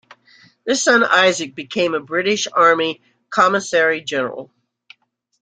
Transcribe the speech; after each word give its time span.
Their 0.65 0.73
son 0.73 1.03
Isaac 1.03 1.53
became 1.53 1.93
a 1.93 1.99
British 1.99 2.47
army 2.53 3.03
commissary-general. 3.29 4.51